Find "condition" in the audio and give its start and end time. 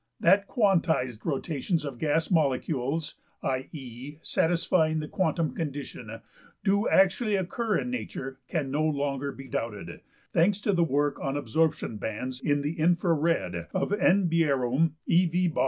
5.53-6.21